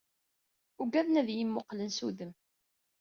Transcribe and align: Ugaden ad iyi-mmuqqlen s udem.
Ugaden 0.81 1.19
ad 1.21 1.29
iyi-mmuqqlen 1.31 1.89
s 1.97 1.99
udem. 2.07 2.31